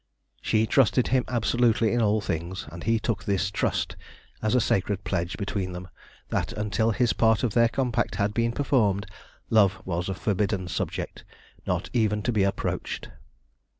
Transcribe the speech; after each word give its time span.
She 0.41 0.65
trusted 0.65 1.09
him 1.09 1.25
absolutely 1.27 1.93
in 1.93 2.01
all 2.01 2.21
things, 2.21 2.65
and 2.71 2.85
he 2.85 2.97
took 2.97 3.23
this 3.23 3.51
trust 3.51 3.95
as 4.41 4.55
a 4.55 4.59
sacred 4.59 5.03
pledge 5.03 5.37
between 5.37 5.73
them 5.73 5.89
that 6.29 6.51
until 6.53 6.89
his 6.89 7.13
part 7.13 7.43
of 7.43 7.53
their 7.53 7.69
compact 7.69 8.15
had 8.15 8.33
been 8.33 8.51
performed, 8.51 9.05
love 9.51 9.79
was 9.85 10.09
a 10.09 10.15
forbidden 10.15 10.67
subject, 10.67 11.23
not 11.67 11.91
even 11.93 12.23
to 12.23 12.31
be 12.31 12.41
approached. 12.41 13.09